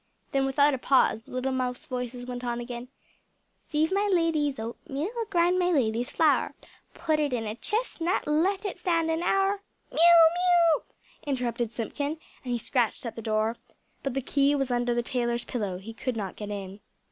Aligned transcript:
Then 0.31 0.45
without 0.47 0.73
a 0.73 0.79
pause 0.79 1.21
the 1.21 1.29
little 1.31 1.51
mouse 1.51 1.85
voices 1.85 2.25
went 2.25 2.43
on 2.43 2.59
again 2.59 2.87
"Sieve 3.59 3.91
my 3.91 4.09
lady's 4.11 4.57
oatmeal, 4.57 5.11
Grind 5.29 5.59
my 5.59 5.69
lady's 5.69 6.09
flour, 6.09 6.55
Put 6.95 7.19
it 7.19 7.33
in 7.33 7.45
a 7.45 7.53
chestnut, 7.53 8.25
Let 8.25 8.65
it 8.65 8.79
stand 8.79 9.11
an 9.11 9.21
hour" 9.21 9.61
"Mew! 9.91 10.31
Mew!" 10.71 10.81
interrupted 11.27 11.71
Simpkin, 11.71 12.17
and 12.43 12.51
he 12.51 12.57
scratched 12.57 13.05
at 13.05 13.15
the 13.15 13.21
door. 13.21 13.57
But 14.01 14.15
the 14.15 14.21
key 14.23 14.55
was 14.55 14.71
under 14.71 14.95
the 14.95 15.03
tailor's 15.03 15.43
pillow, 15.43 15.77
he 15.77 15.93
could 15.93 16.17
not 16.17 16.35
get 16.35 16.49
in. 16.49 16.79